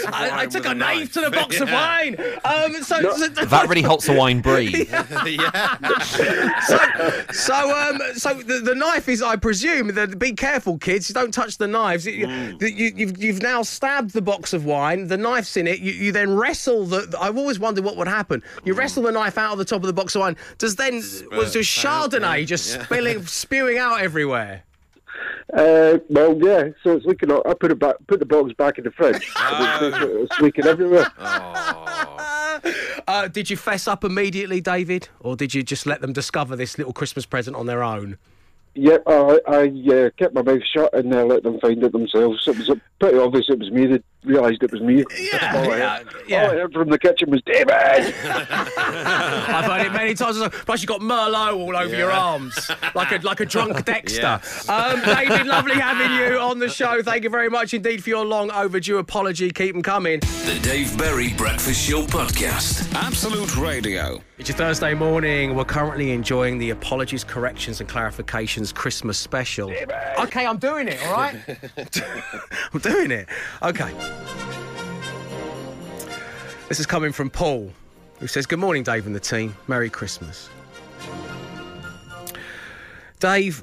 [0.07, 2.16] I, I took a knife to the box of wine.
[2.44, 4.88] Um, so, so, That really helps the wine breathe.
[6.66, 6.79] so,
[7.33, 11.09] so, um, so the, the knife is, I presume, that be careful, kids.
[11.09, 12.07] Don't touch the knives.
[12.07, 12.29] You,
[12.61, 15.09] you, you've, you've now stabbed the box of wine.
[15.09, 15.81] The knife's in it.
[15.81, 17.16] You, you then wrestle the.
[17.20, 18.42] I've always wondered what would happen.
[18.64, 20.37] You wrestle the knife out of the top of the box of wine.
[20.59, 20.97] Does then
[21.33, 22.44] was just out, Chardonnay yeah.
[22.44, 22.85] just Yeah.
[22.85, 24.62] spilling, spewing out everywhere?
[25.53, 26.68] Uh, well, yeah.
[26.83, 27.31] So it's leaking.
[27.31, 27.42] out.
[27.46, 27.96] I put it back.
[28.07, 29.31] Put the box back in the fridge.
[29.37, 31.07] it's leaking everywhere.
[33.07, 36.79] Uh, did you fess up immediately, David, or did you just let them discover this
[36.79, 38.16] little Christmas present on their own?
[38.77, 42.46] Yep, I, I uh, kept my mouth shut and uh, let them find it themselves.
[42.48, 43.87] It was uh, pretty obvious it was me.
[43.87, 45.04] They realised it was me.
[45.18, 46.44] Yeah, all, I yeah, heard, yeah.
[46.44, 47.70] all I heard from the kitchen was David.
[47.74, 50.38] I've heard it many times.
[50.64, 54.40] Plus, you've got Merlot all over your arms, like a like a drunk Dexter.
[54.68, 57.02] Um, David, lovely having you on the show.
[57.02, 59.50] Thank you very much indeed for your long overdue apology.
[59.50, 60.20] Keep them coming.
[60.20, 62.92] The Dave Berry Breakfast Show Podcast.
[62.94, 64.22] Absolute Radio.
[64.38, 65.54] It's your Thursday morning.
[65.54, 69.72] We're currently enjoying the apologies, corrections, and clarifications Christmas special.
[70.18, 71.00] Okay, I'm doing it.
[71.06, 71.37] All right,
[72.72, 73.28] I'm doing it.
[73.62, 73.92] Okay.
[76.68, 77.72] This is coming from Paul,
[78.18, 79.57] who says, "Good morning, Dave and the team.
[79.68, 80.48] Merry Christmas."
[83.20, 83.62] Dave,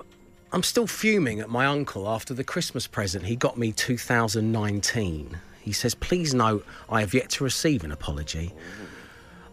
[0.54, 5.38] I'm still fuming at my uncle after the Christmas present he got me 2019.
[5.62, 8.54] He says, "Please note, I have yet to receive an apology."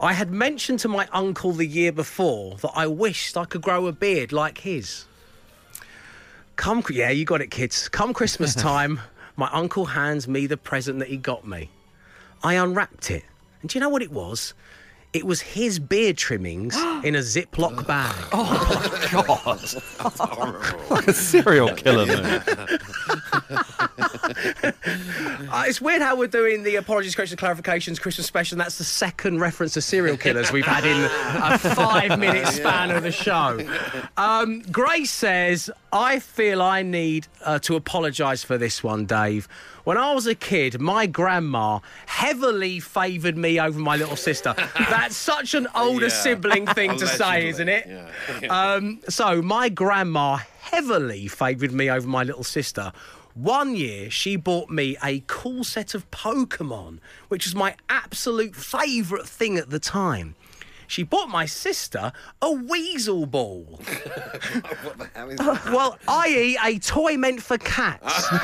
[0.00, 3.86] I had mentioned to my uncle the year before that I wished I could grow
[3.86, 5.06] a beard like his.
[6.54, 7.88] Come, yeah, you got it, kids.
[7.88, 9.00] Come Christmas time,
[9.38, 11.70] my uncle hands me the present that he got me.
[12.42, 13.24] I unwrapped it,
[13.62, 14.52] and do you know what it was?
[15.12, 18.14] It was his beard trimmings in a Ziploc bag.
[19.10, 20.90] Oh, God.
[20.90, 22.42] like a serial killer, man.
[25.50, 28.54] Uh, it's weird how we're doing the apologies, corrections, clarifications Christmas special.
[28.56, 30.96] And that's the second reference to serial killers we've had in
[31.42, 33.58] a five-minute span of the show.
[34.16, 39.48] Um, Grace says, "I feel I need uh, to apologise for this one, Dave.
[39.88, 44.54] When I was a kid, my grandma heavily favoured me over my little sister.
[44.78, 46.12] That's such an older Yeah.
[46.12, 47.86] sibling thing to say, isn't it?
[47.88, 48.04] Yeah.
[48.74, 52.92] Um, so my grandma heavily favoured me over my little sister.
[53.32, 56.98] One year, she bought me a cool set of Pokemon,
[57.28, 60.34] which was my absolute favourite thing at the time.
[60.88, 63.64] She bought my sister a Weasel Ball.
[64.82, 65.64] what the hell is uh, that?
[65.66, 68.26] well, i.e., a toy meant for cats.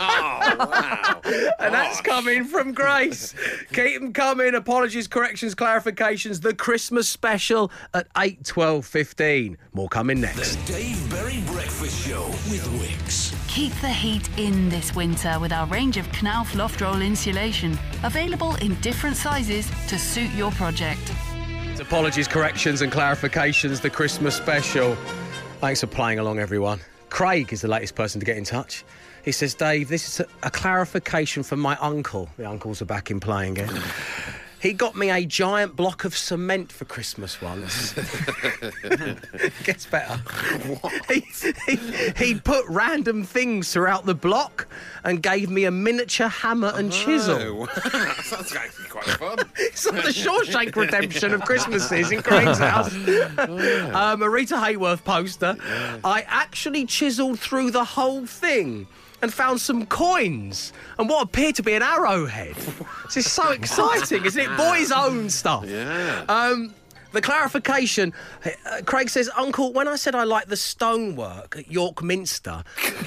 [0.00, 1.20] Oh, wow.
[1.24, 3.34] and that's coming from Grace.
[3.72, 4.54] Keep them coming.
[4.54, 6.40] Apologies, corrections, clarifications.
[6.40, 9.58] The Christmas special at 8, 12, 15.
[9.72, 10.56] More coming next.
[10.66, 13.34] The Dave Berry Breakfast Show with Wickes.
[13.48, 18.54] Keep the heat in this winter with our range of Knauf loft roll insulation, available
[18.56, 21.12] in different sizes to suit your project.
[21.80, 23.80] Apologies, corrections, and clarifications.
[23.80, 24.96] The Christmas special.
[25.60, 26.80] Thanks for playing along, everyone.
[27.08, 28.84] Craig is the latest person to get in touch.
[29.24, 32.28] He says, Dave, this is a, a clarification from my uncle.
[32.36, 33.80] The uncles are back in playing again.
[34.60, 37.92] He got me a giant block of cement for Christmas once.
[39.64, 40.20] Gets better.
[41.08, 41.24] He,
[41.66, 41.76] he,
[42.16, 44.66] he put random things throughout the block
[45.04, 47.38] and gave me a miniature hammer and chisel.
[47.38, 49.38] Oh, that sounds actually quite fun.
[49.56, 52.92] it's like the Shawshank Redemption of Christmases in Craig's house.
[53.94, 55.56] um, a Rita Hayworth poster.
[56.04, 58.86] I actually chiselled through the whole thing
[59.22, 62.54] and found some coins and what appeared to be an arrowhead.
[63.06, 64.56] This is so exciting, isn't it?
[64.56, 65.64] Boys' own stuff.
[65.66, 66.24] Yeah.
[66.28, 66.74] Um,
[67.12, 68.12] the clarification,
[68.44, 72.62] uh, Craig says, Uncle, when I said I like the stonework at York Minster,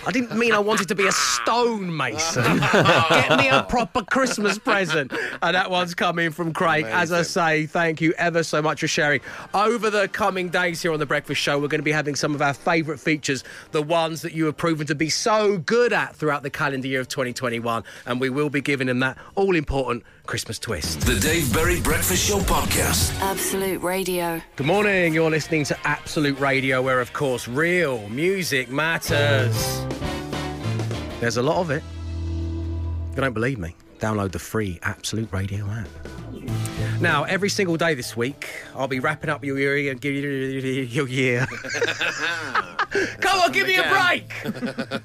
[0.05, 2.43] I didn't mean I wanted to be a stonemason.
[2.59, 5.13] Get me a proper Christmas present.
[5.41, 6.85] And that one's coming from Craig.
[6.85, 9.21] As I say, thank you ever so much for sharing.
[9.53, 12.33] Over the coming days here on The Breakfast Show, we're going to be having some
[12.33, 16.15] of our favourite features, the ones that you have proven to be so good at
[16.15, 17.83] throughout the calendar year of 2021.
[18.05, 21.01] And we will be giving them that all important Christmas twist.
[21.01, 23.19] The Dave Berry Breakfast Show Podcast.
[23.21, 24.41] Absolute Radio.
[24.55, 25.13] Good morning.
[25.13, 29.85] You're listening to Absolute Radio, where, of course, real music matters.
[31.19, 31.83] There's a lot of it.
[33.09, 35.89] If you don't believe me, download the free Absolute Radio app.
[37.01, 39.89] Now, every single day this week, I'll be wrapping up your year.
[39.91, 41.47] and give you Your year.
[43.21, 44.31] Come on, give me a break.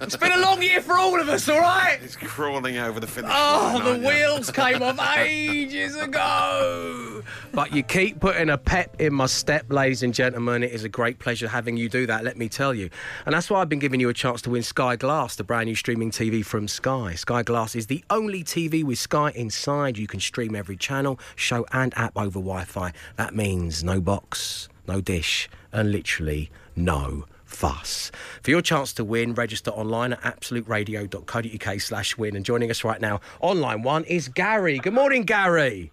[0.03, 1.99] It's been a long year for all of us, all right?
[2.03, 3.39] It's crawling over the finish line.
[3.41, 4.03] Oh, line.
[4.03, 7.23] the wheels came off ages ago.
[7.53, 10.65] But you keep putting a pep in my step, ladies and gentlemen.
[10.65, 12.91] It is a great pleasure having you do that, let me tell you.
[13.25, 15.67] And that's why I've been giving you a chance to win Sky Glass, the brand
[15.67, 17.15] new streaming TV from Sky.
[17.15, 19.97] Sky Glass is the only TV with Sky inside.
[19.97, 22.93] You can stream every channel, show, and app over Wi Fi.
[23.17, 28.11] That means no box, no dish, and literally no fuss.
[28.43, 32.37] For your chance to win, register online at absoluteradio.co.uk slash win.
[32.37, 34.79] And joining us right now on line one is Gary.
[34.79, 35.93] Good morning, Gary.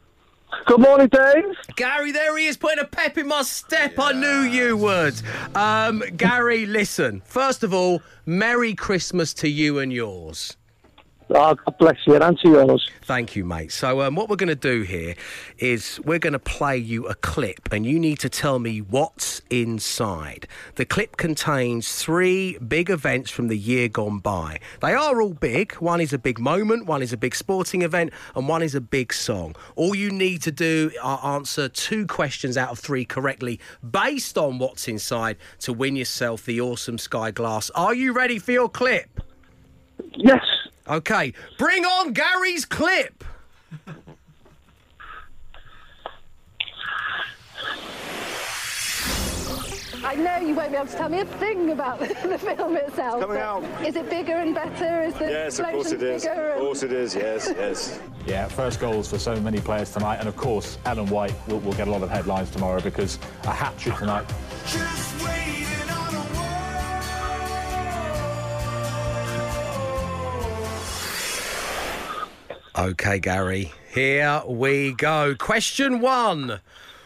[0.65, 1.45] Good morning, Dave.
[1.75, 3.97] Gary, there he is, putting a pep in my step.
[3.97, 5.15] I knew you would.
[5.55, 7.21] Um, Gary, listen.
[7.25, 10.55] First of all, Merry Christmas to you and yours.
[11.35, 12.87] Oh, God bless you, and to yours.
[13.01, 13.71] Thank you, mate.
[13.71, 15.15] So, um, what we're going to do here
[15.57, 19.41] is we're going to play you a clip, and you need to tell me what's
[19.49, 20.47] inside.
[20.75, 24.59] The clip contains three big events from the year gone by.
[24.81, 25.73] They are all big.
[25.75, 28.81] One is a big moment, one is a big sporting event, and one is a
[28.81, 29.55] big song.
[29.75, 34.59] All you need to do are answer two questions out of three correctly based on
[34.59, 37.71] what's inside to win yourself the awesome Sky Glass.
[37.71, 39.19] Are you ready for your clip?
[40.15, 40.43] Yes.
[40.87, 43.23] Okay, bring on Gary's clip.
[50.05, 52.75] I know you won't be able to tell me a thing about the, the film
[52.75, 53.21] itself.
[53.21, 53.63] coming out.
[53.85, 55.01] Is it bigger and better?
[55.01, 57.15] Is the Yes, of course it explosions bigger Of course it is.
[57.15, 57.99] Yes, yes.
[58.25, 61.73] Yeah, first goals for so many players tonight, and of course, Ellen White will, will
[61.73, 64.25] get a lot of headlines tomorrow because a hat trick tonight.
[72.83, 75.35] Okay, Gary, here we go.
[75.39, 76.59] Question one.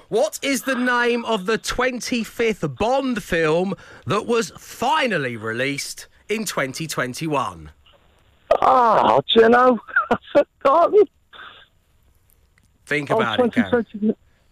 [0.10, 3.76] What is the name of the 25th Bond film
[4.08, 7.70] that was finally released in 2021?
[8.54, 9.80] Oh, ah, do you know?
[10.12, 10.18] I've
[10.64, 11.04] forgotten.
[12.88, 13.86] Think Oh, about it, Gary.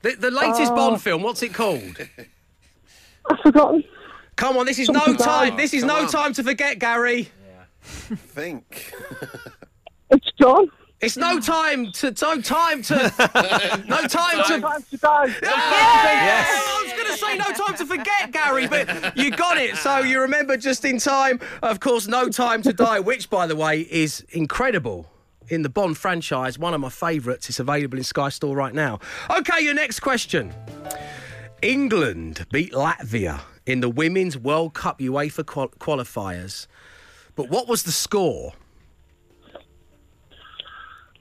[0.03, 0.75] The, the latest Oh.
[0.75, 1.97] Bond film, what's it called?
[3.31, 3.83] I've forgotten.
[4.35, 5.47] Come on, this is Something no time.
[5.47, 6.07] about- This is Come no on.
[6.07, 7.29] time to forget, Gary.
[7.81, 8.93] Think.
[10.11, 10.69] It's gone.
[11.05, 12.95] It's no time to no time to
[13.87, 15.35] no time to Time to die.
[15.41, 16.49] Yes.
[16.49, 19.75] I was going to say no time to forget, Gary, but you got it.
[19.77, 21.39] So you remember just in time.
[21.61, 25.07] Of course, No Time to Die, which, by the way, is incredible.
[25.47, 27.49] In the Bond franchise, one of my favourites.
[27.49, 28.99] It's available in Sky Store right now.
[29.29, 30.53] Okay, your next question.
[31.61, 36.67] England beat Latvia in the Women's World Cup UEFA qual- qualifiers.
[37.35, 38.53] But what was the score?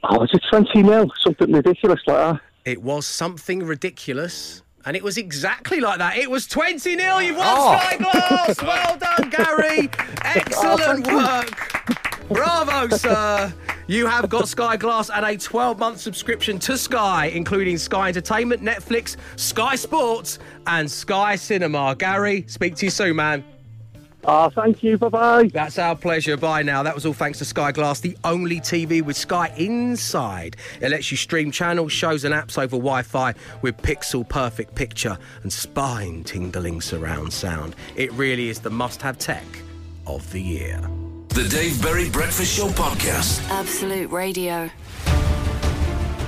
[0.08, 2.40] Oh, it's a 20 mil, something ridiculous like that.
[2.64, 4.62] It was something ridiculous.
[4.86, 6.18] And it was exactly like that.
[6.18, 7.18] It was 20 0.
[7.18, 7.78] You've won Oh.
[7.78, 8.62] Sky Glass.
[8.62, 9.88] Well done, Gary.
[10.26, 12.28] Oh, Excellent work.
[12.28, 13.52] Bravo, sir.
[13.86, 18.62] You have got Sky Glass and a 12 month subscription to Sky, including Sky Entertainment,
[18.62, 21.94] Netflix, Sky Sports, and Sky Cinema.
[21.98, 23.44] Gary, speak to you soon, man.
[24.26, 24.96] Oh, thank you.
[24.98, 25.50] Bye bye.
[25.52, 26.36] That's our pleasure.
[26.36, 26.82] Bye now.
[26.82, 30.56] That was all thanks to Sky Glass, the only TV with Sky inside.
[30.80, 35.18] It lets you stream channels, shows, and apps over Wi Fi with pixel perfect picture
[35.42, 37.76] and spine tingling surround sound.
[37.96, 39.44] It really is the must have tech
[40.06, 40.80] of the year.
[41.28, 43.48] The Dave Berry Breakfast Show Podcast.
[43.50, 44.70] Absolute Radio.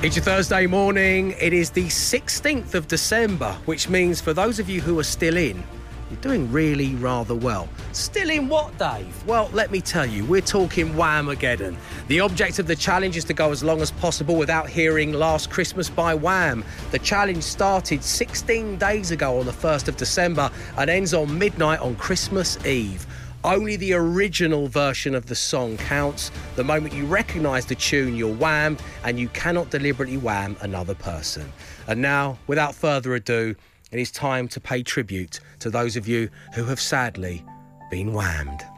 [0.02, 1.34] It's your Thursday morning.
[1.40, 5.36] It is the 16th of December, which means for those of you who are still
[5.36, 5.62] in,
[6.10, 7.68] You're doing really rather well.
[7.90, 9.26] Still in what, Dave?
[9.26, 11.76] Well, let me tell you, we're talking Whamageddon.
[12.06, 15.50] The object of the challenge is to go as long as possible without hearing Last
[15.50, 16.64] Christmas by Wham.
[16.92, 21.80] The challenge started 16 days ago on the 1st of December and ends on midnight
[21.80, 23.04] on Christmas Eve.
[23.42, 26.30] Only the original version of the song counts.
[26.54, 31.52] The moment you recognise the tune, you're wham, and you cannot deliberately wham another person.
[31.88, 33.56] And now, without further ado,
[33.96, 37.42] it is time to pay tribute to those of you who have sadly
[37.90, 38.60] been whammed.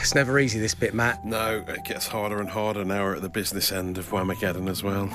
[0.00, 1.24] It's never easy, this bit, Matt.
[1.24, 4.82] No, it gets harder and harder now we're at the business end of Whamageddon as
[4.82, 5.08] well.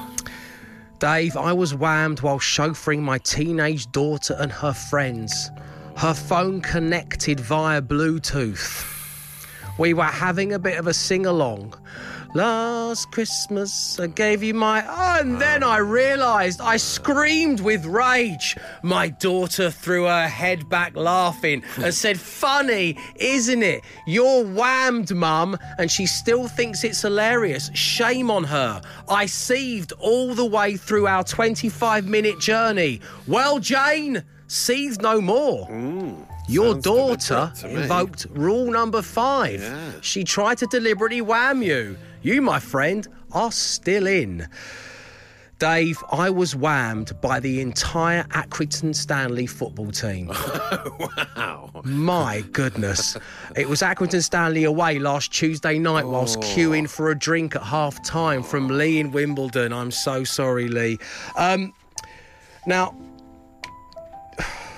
[1.00, 5.52] Dave, I was whammed while chauffeuring my teenage daughter and her friends.
[5.98, 8.86] Her phone connected via Bluetooth.
[9.78, 11.76] We were having a bit of a sing along.
[12.36, 14.84] Last Christmas, I gave you my.
[14.86, 18.58] Oh, and then I realised I screamed with rage.
[18.84, 23.86] My daughter threw her head back laughing and said, Funny, isn't it?
[24.06, 25.58] You're whammed, mum.
[25.78, 27.72] And she still thinks it's hilarious.
[27.74, 28.82] Shame on her.
[29.08, 33.00] I seethed all the way through our 25 minute journey.
[33.28, 35.70] Well, Jane, seethe no more.
[36.50, 37.82] Your sounds daughter deliberate to me.
[37.82, 39.62] invoked rule number five.
[39.62, 39.92] Yeah.
[40.02, 41.98] She tried to deliberately wham you.
[42.26, 44.48] You, my friend, are still in.
[45.60, 50.30] Dave, I was whammed by the entire Accrington Stanley football team.
[51.36, 51.70] wow.
[51.84, 53.16] My goodness.
[53.56, 58.04] It was Accrington Stanley away last Tuesday night whilst queuing for a drink at half
[58.04, 59.72] time from Lee in Wimbledon.
[59.72, 60.98] I'm so sorry, Lee.
[61.38, 61.76] Um,
[62.66, 62.98] now,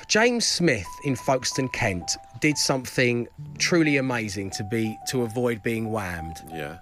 [0.10, 3.26] James Smith in Folkestone, Kent, did something
[3.58, 6.42] truly amazing to be to avoid being whammed.
[6.50, 6.80] Yeah.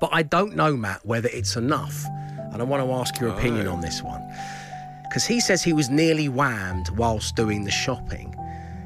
[0.00, 2.04] But I don't know, Matt, whether it's enough.
[2.52, 4.22] And I want to ask your opinion on this one.
[5.02, 8.34] Because he says he was nearly whammed whilst doing the shopping.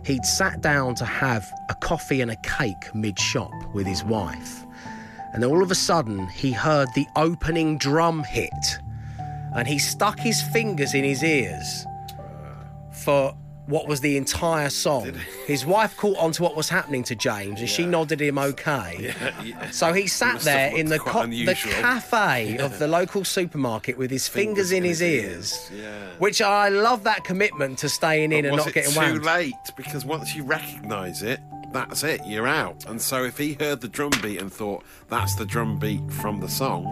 [0.05, 4.65] He'd sat down to have a coffee and a cake mid shop with his wife.
[5.33, 8.79] And then all of a sudden, he heard the opening drum hit.
[9.55, 11.87] And he stuck his fingers in his ears
[12.93, 15.13] for what was the entire song.
[15.47, 19.15] His wife caught on to what was happening to James and she nodded him okay.
[19.73, 24.29] So he sat there in the, co- the cafe of the local supermarket with his
[24.29, 25.71] fingers, in his, ears.
[25.75, 26.09] Yeah.
[26.19, 29.25] Which I love that commitment to staying in But and not getting too whammed.
[29.25, 29.55] late?
[29.77, 31.41] Because once you recognise it,
[31.73, 32.21] that's it.
[32.27, 32.85] You're out.
[32.89, 36.41] And so if he heard the drum beat and thought that's the drum beat from
[36.41, 36.85] the song,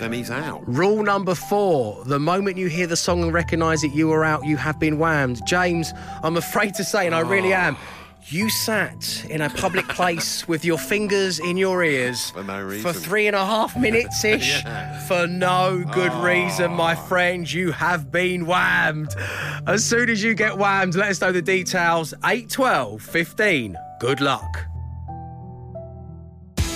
[0.00, 0.62] then he's out.
[0.66, 4.44] Rule number four the moment you hear the song and recognise it, you are out,
[4.44, 5.40] you have been whammed.
[5.46, 7.82] James, I'm afraid to say, and I really am, ah.
[8.28, 12.92] you sat in a public place with your fingers in your ears For no for
[12.92, 14.62] three and a half minutes ish
[15.08, 16.24] for no good ah.
[16.24, 17.50] reason, my friend.
[17.50, 19.14] You have been whammed.
[19.66, 22.14] As soon as you get whammed, let us know the details.
[22.24, 23.76] 8, 12, 15.
[24.00, 24.69] Good luck.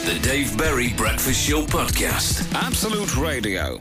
[0.04, 2.52] The Dave Berry Breakfast Show Podcast.
[2.54, 3.80] Absolute Radio.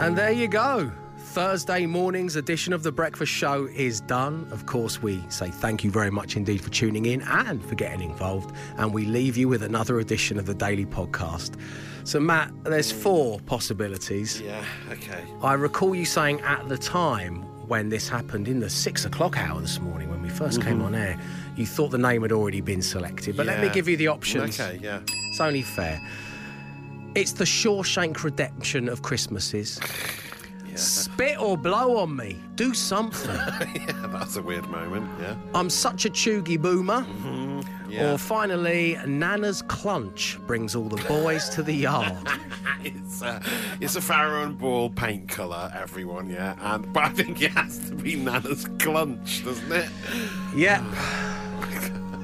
[0.00, 0.90] And there you go.
[1.18, 4.46] Thursday morning's edition of The Breakfast Show is done.
[4.50, 8.02] Of course, we say thank you very much indeed for tuning in and for getting
[8.10, 8.54] involved.
[8.76, 11.54] And we leave you with another edition of the Daily Podcast.
[12.04, 14.40] So, Matt, there's four possibilities.
[14.40, 15.22] Yeah, okay.
[15.42, 19.60] I recall you saying at the time when this happened in the six o'clock hour
[19.60, 20.84] this morning when we 1st came Mhm.
[20.86, 21.16] on air,
[21.56, 23.36] you thought the name had already been selected.
[23.36, 24.58] But let me give you the options.
[24.58, 25.00] Okay, yeah.
[25.28, 26.00] It's only fair.
[27.14, 29.78] It's the Shawshank Redemption of Christmases.
[30.74, 32.40] Spit or blow on me.
[32.54, 33.30] Do something.
[33.74, 35.36] yeah, that's a weird moment, yeah.
[35.54, 37.02] I'm such a chuggy boomer.
[37.02, 38.12] Mm-hmm, yeah.
[38.12, 42.16] Or finally, Nana's Clunch brings all the boys to the yard.
[42.84, 43.42] it's a,
[43.82, 46.56] it's a Farrow and Ball paint colour, everyone, yeah.
[46.74, 49.90] And but I think it has to be Nana's clunch, doesn't it?
[50.56, 50.82] Yep.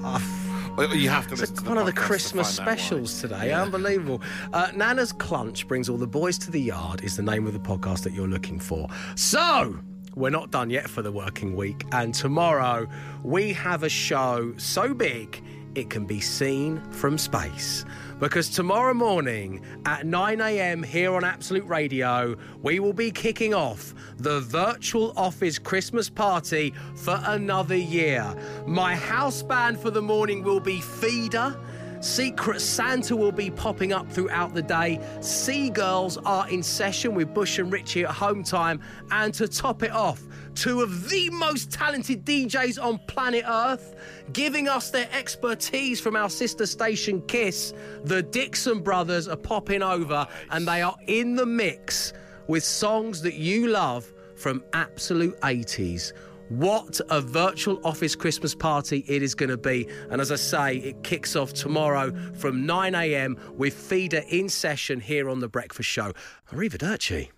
[0.02, 2.76] Well, You have to It's listen to one of the to Christmas find out why.
[2.76, 3.48] specials today.
[3.48, 3.62] Yeah.
[3.62, 4.22] Unbelievable.
[4.52, 7.58] Uh, Nana's Clunch brings all the boys to the yard is the name of the
[7.58, 8.88] podcast that you're looking for.
[9.16, 9.78] So,
[10.14, 11.84] we're not done yet for the working week.
[11.92, 12.86] And tomorrow,
[13.24, 15.42] we have a show so big
[15.78, 17.84] it can be seen from space.
[18.18, 20.82] Because tomorrow morning at 9 a.m.
[20.82, 27.20] here on Absolute Radio, we will be kicking off the virtual office Christmas party for
[27.26, 28.34] another year.
[28.66, 31.56] My house band for the morning will be Feeder.
[32.00, 35.00] Secret Santa will be popping up throughout the day.
[35.20, 38.80] Seagirls are in session with Bush and Richie at home time.
[39.10, 40.24] And to top it off,
[40.58, 43.94] two of the most talented DJs on planet Earth,
[44.32, 47.72] giving us their expertise from our sister station Kiss.
[48.02, 52.12] The Dixon brothers are popping over and they are in the mix
[52.48, 56.12] with songs that you love from Absolute 80s.
[56.48, 59.86] What a virtual office Christmas party it is going to be.
[60.10, 65.28] And as I say, it kicks off tomorrow from 9am with Feeder in session here
[65.30, 66.14] on The Breakfast Show.
[66.50, 67.28] Arrivederci.